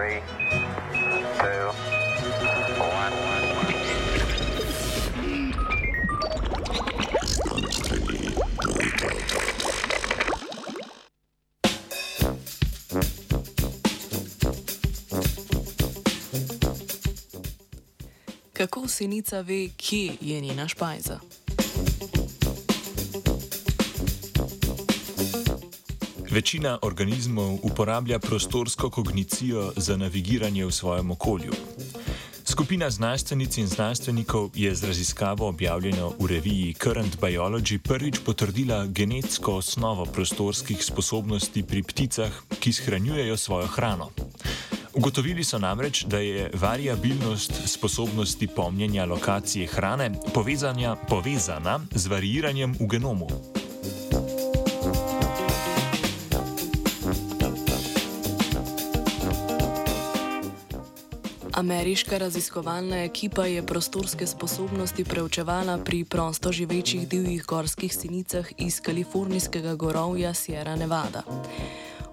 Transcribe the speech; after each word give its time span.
Three, 0.00 0.20
two, 1.38 1.72
one. 2.78 3.12
Kako 18.52 18.88
sinica 18.88 19.40
ve, 19.40 19.68
kje 19.76 20.16
je 20.20 20.40
njena 20.40 20.68
špajza? 20.68 21.20
Večina 26.30 26.78
organizmov 26.82 27.58
uporablja 27.62 28.18
prostorsko 28.18 28.90
kognicijo 28.90 29.72
za 29.76 29.96
navigiranje 29.96 30.66
v 30.66 30.70
svojem 30.70 31.10
okolju. 31.10 31.52
Skupina 32.44 32.90
znanstvenic 32.90 33.58
in 33.58 33.66
znanstvenikov 33.66 34.50
je 34.54 34.74
z 34.74 34.84
raziskavo 34.84 35.48
objavljeno 35.48 36.12
v 36.20 36.26
reviji 36.26 36.74
Current 36.74 37.20
Biology 37.20 37.78
prvič 37.78 38.18
potrdila 38.24 38.86
genetsko 38.86 39.54
osnovo 39.54 40.04
prostorskih 40.04 40.84
sposobnosti 40.84 41.62
pri 41.62 41.82
pticah, 41.82 42.32
ki 42.60 42.72
shranjujejo 42.72 43.36
svojo 43.36 43.66
hrano. 43.66 44.10
Ugotovili 44.94 45.44
so 45.44 45.58
namreč, 45.58 46.04
da 46.04 46.18
je 46.18 46.50
variabilnost 46.54 47.52
sposobnosti 47.66 48.46
pomnjenja 48.46 49.04
lokacije 49.04 49.66
hrane 49.66 50.10
povezana 51.08 51.80
z 51.90 52.06
variiranjem 52.06 52.76
v 52.80 52.86
genomu. 52.86 53.57
Ameriška 61.58 62.18
raziskovalna 62.18 62.96
ekipa 63.04 63.46
je 63.46 63.66
prostorske 63.66 64.26
sposobnosti 64.26 65.04
preučevala 65.04 65.78
pri 65.78 66.04
prosto 66.04 66.52
živečih 66.52 67.08
divjih 67.08 67.44
gorskih 67.44 67.94
sinicah 67.94 68.46
iz 68.58 68.80
kalifornijskega 68.80 69.74
gorovja 69.74 70.34
Sierra 70.34 70.76
Nevada. 70.76 71.22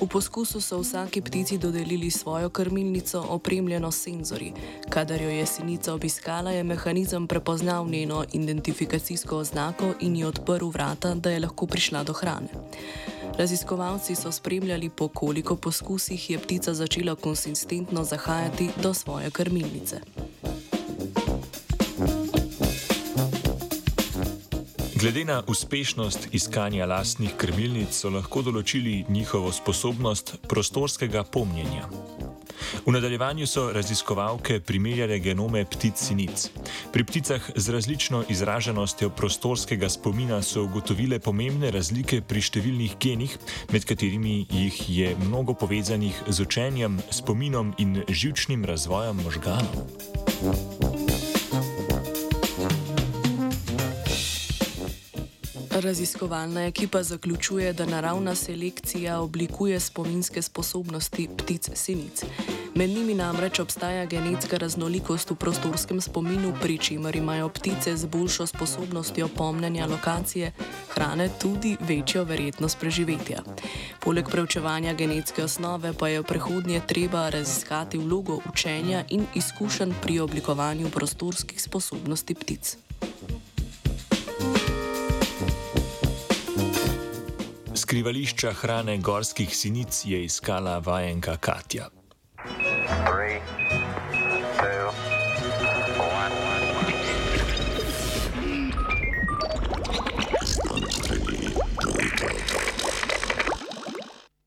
V 0.00 0.06
poskusu 0.06 0.60
so 0.60 0.78
vsaki 0.78 1.20
ptici 1.20 1.58
dodelili 1.58 2.10
svojo 2.10 2.50
krmilnico, 2.50 3.24
opremljeno 3.28 3.90
s 3.90 4.02
senzori. 4.02 4.52
Kadar 4.88 5.22
jo 5.22 5.30
je 5.30 5.46
sinica 5.46 5.94
obiskala, 5.94 6.50
je 6.50 6.62
mehanizem 6.64 7.26
prepoznal 7.26 7.88
njeno 7.88 8.24
identifikacijsko 8.32 9.36
oznako 9.36 9.94
in 10.00 10.16
ji 10.16 10.24
odprl 10.24 10.66
vrata, 10.66 11.14
da 11.14 11.30
je 11.30 11.40
lahko 11.40 11.66
prišla 11.66 12.04
do 12.04 12.12
hrane. 12.12 12.48
Raziskovalci 13.38 14.14
so 14.14 14.32
spremljali, 14.32 14.88
po 14.88 15.08
koliko 15.08 15.56
poskusih 15.56 16.30
je 16.30 16.38
ptica 16.38 16.74
začela 16.74 17.14
konsistentno 17.14 18.04
zahajati 18.04 18.70
do 18.82 18.94
svoje 18.94 19.30
krmilnice. 19.30 20.00
Glede 25.00 25.24
na 25.24 25.42
uspešnost 25.46 26.28
iskanja 26.32 26.86
lastnih 26.86 27.32
krmilnic 27.36 27.90
so 27.90 28.10
lahko 28.10 28.42
določili 28.42 29.04
njihovo 29.08 29.52
sposobnost 29.52 30.36
prostorskega 30.48 31.24
pomnjenja. 31.24 31.88
V 32.86 32.92
nadaljevanju 32.92 33.46
so 33.46 33.68
raziskovalke 33.72 34.60
primerjale 34.60 35.18
genome 35.18 35.64
ptic 35.64 35.96
sinic. 35.96 36.48
Pri 36.92 37.04
pticah 37.04 37.50
z 37.56 37.72
različno 37.72 38.24
izraženostjo 38.28 39.10
prostorskega 39.10 39.88
spomina 39.88 40.42
so 40.42 40.64
ugotovile 40.64 41.18
pomembne 41.18 41.70
razlike 41.70 42.20
pri 42.20 42.42
številnih 42.42 42.96
genih, 43.00 43.36
med 43.72 43.84
katerimi 43.84 44.46
jih 44.50 44.82
je 44.88 45.14
mnogo 45.26 45.54
povezanih 45.54 46.24
z 46.28 46.40
učenjem, 46.42 47.00
spominom 47.10 47.74
in 47.78 48.02
živčnim 48.08 48.64
razvojem 48.64 49.22
možganov. 49.22 49.86
Raziskovalna 55.82 56.66
ekipa 56.66 57.02
zaključuje, 57.02 57.72
da 57.72 57.86
naravna 57.86 58.34
selekcija 58.34 59.20
oblikuje 59.20 59.80
spominske 59.80 60.42
sposobnosti 60.42 61.28
ptic 61.36 61.70
sinic. 61.74 62.24
Med 62.74 62.90
njimi 62.90 63.14
namreč 63.14 63.58
obstaja 63.60 64.06
genetska 64.06 64.56
raznolikost 64.56 65.30
v 65.30 65.34
prostorskem 65.36 66.00
spominu, 66.00 66.54
pri 66.62 66.78
čemer 66.78 67.16
imajo 67.16 67.48
ptice 67.48 67.96
z 67.96 68.06
boljšo 68.06 68.46
sposobnostjo 68.46 69.28
pomnenja 69.28 69.86
lokacije 69.86 70.52
hrane 70.94 71.28
tudi 71.40 71.76
večjo 71.80 72.24
verjetnost 72.24 72.80
preživetja. 72.80 73.42
Poleg 74.00 74.30
preučevanja 74.30 74.94
genetske 74.94 75.44
osnove 75.44 75.92
pa 75.92 76.08
je 76.08 76.20
v 76.20 76.24
prihodnje 76.24 76.80
treba 76.86 77.28
raziskati 77.28 77.98
vlogo 77.98 78.40
učenja 78.48 79.04
in 79.08 79.26
izkušenj 79.34 79.92
pri 80.02 80.20
oblikovanju 80.20 80.90
prostorskih 80.90 81.62
sposobnosti 81.62 82.34
ptic. 82.34 82.76
Skrivališča 87.74 88.52
hrane 88.52 88.98
gorskih 88.98 89.56
sinic 89.56 90.04
je 90.04 90.24
iskala 90.24 90.78
vajenka 90.78 91.36
Katja. 91.36 92.01
Three, 93.00 93.40